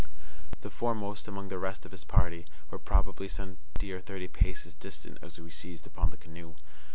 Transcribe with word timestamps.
The 0.61 0.71
foremost 0.71 1.27
among 1.27 1.49
the 1.49 1.59
rest 1.59 1.85
of 1.85 1.91
his 1.91 2.03
party 2.03 2.47
were 2.71 2.79
probably 2.79 3.27
some 3.27 3.59
twenty 3.75 3.91
or 3.93 3.99
thirty 4.01 4.27
paces 4.27 4.73
distant 4.73 5.19
as 5.21 5.37
we 5.39 5.51
seized 5.51 5.85
upon 5.85 6.09
the 6.09 6.17
canoe. 6.17 6.55